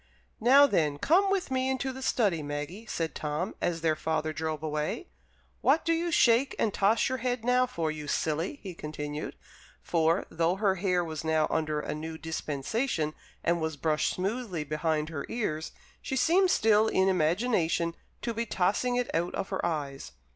[0.39, 4.63] "Now, then, come with me into the study, Maggie," said Tom, as their father drove
[4.63, 5.09] away.
[5.61, 9.35] "What do you shake and toss your head now for, you silly?" he continued;
[9.83, 15.09] for, though her hair was now under a new dispensation, and was brushed smoothly behind
[15.09, 15.71] her ears,
[16.01, 17.93] she seemed still in imagination
[18.23, 20.13] to be tossing it out of her eyes.